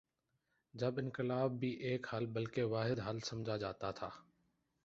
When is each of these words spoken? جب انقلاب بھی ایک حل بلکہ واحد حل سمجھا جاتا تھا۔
جب 0.73 0.97
انقلاب 0.97 1.59
بھی 1.59 1.69
ایک 1.69 2.07
حل 2.13 2.25
بلکہ 2.25 2.63
واحد 2.63 2.99
حل 3.09 3.19
سمجھا 3.19 3.57
جاتا 3.57 3.91
تھا۔ 3.91 4.09